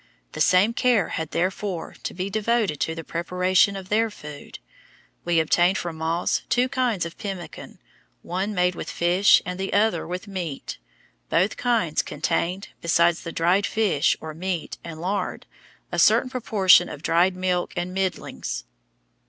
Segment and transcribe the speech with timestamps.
[0.31, 4.57] The same care had therefore to be devoted to the preparation of their food.
[5.25, 7.77] We obtained from Moss two kinds of pemmican,
[8.23, 10.79] one made with fish and the other with meat.
[11.29, 15.45] Both kinds contained, besides the dried fish (or meat) and lard,
[15.91, 18.63] a certain proportion of dried milk and middlings.